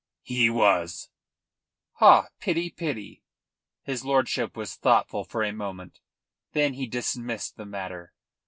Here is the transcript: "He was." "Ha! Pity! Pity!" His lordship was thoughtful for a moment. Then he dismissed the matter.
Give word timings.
"He 0.23 0.49
was." 0.49 1.11
"Ha! 1.97 2.29
Pity! 2.39 2.71
Pity!" 2.71 3.21
His 3.83 4.03
lordship 4.03 4.57
was 4.57 4.73
thoughtful 4.75 5.23
for 5.23 5.43
a 5.43 5.53
moment. 5.53 5.99
Then 6.53 6.73
he 6.73 6.87
dismissed 6.87 7.55
the 7.55 7.67
matter. 7.67 8.11